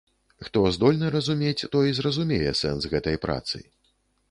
[0.45, 3.57] Хто здольны разумець, той зразумее сэнс гэтай працы.